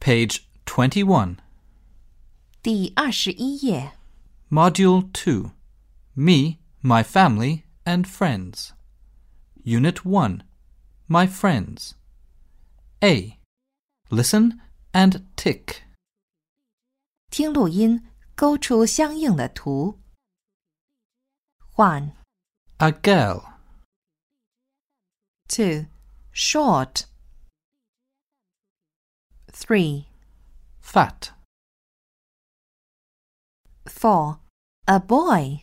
[0.00, 1.36] Page 21.
[2.62, 3.92] 第二十一页。
[4.50, 5.50] Module 2
[6.14, 8.70] Me, My Family, and Friends.
[9.64, 10.42] Unit 1
[11.08, 11.92] My Friends.
[13.02, 13.38] A.
[14.10, 14.60] Listen
[14.92, 15.82] and tick.
[17.30, 19.98] 听录音，勾出相应的图。
[21.74, 22.12] One,
[22.78, 23.44] A girl.
[25.48, 25.86] two,
[26.32, 27.04] short.
[29.52, 30.06] Three,
[30.80, 31.30] Fat.
[33.86, 34.38] four,
[34.86, 35.62] a boy.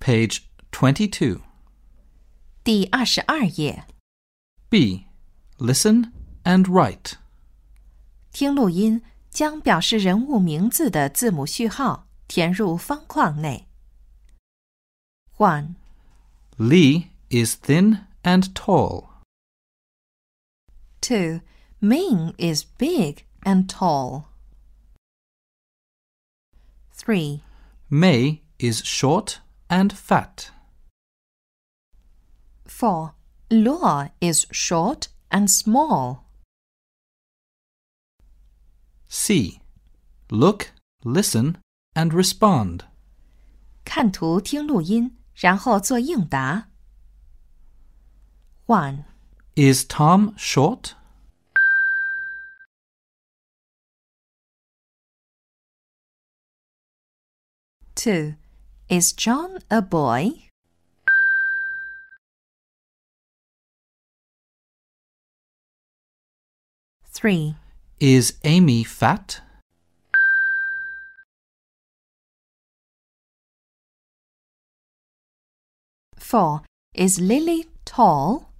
[0.00, 1.40] Page 22.
[2.64, 3.84] 第二十二页。
[4.68, 5.06] B.
[5.58, 6.12] Listen
[6.44, 7.14] and write.
[8.32, 13.66] 听录音，将表示人物名字的字母序号填入方框内。
[15.36, 15.76] One,
[16.58, 19.08] Lee is thin and tall.
[21.02, 21.40] two,
[21.80, 24.28] Ming is big and tall.
[26.92, 27.42] Three,
[27.88, 30.50] May is short and fat.
[32.66, 33.14] four,
[33.50, 36.24] Luo is short and small.
[39.08, 39.60] C.
[40.30, 41.56] Look, listen,
[41.94, 42.84] and respond.
[43.84, 46.68] 看图听录音，然后做应答。
[48.66, 49.04] One,
[49.55, 50.95] Is Tom short?
[57.95, 58.35] two,
[58.89, 60.31] Is John a boy?
[67.05, 67.55] Three,
[67.99, 69.41] Is Amy fat?
[76.17, 78.52] four, Is Lily tall?